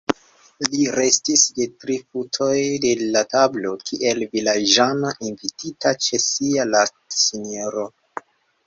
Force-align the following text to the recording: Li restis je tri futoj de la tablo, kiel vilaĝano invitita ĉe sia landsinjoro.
Li 0.69 0.85
restis 0.93 1.43
je 1.59 1.67
tri 1.83 1.97
futoj 2.15 2.55
de 2.87 2.95
la 3.17 3.23
tablo, 3.35 3.75
kiel 3.91 4.27
vilaĝano 4.35 5.13
invitita 5.31 5.95
ĉe 6.09 6.23
sia 6.31 6.69
landsinjoro. 6.75 7.89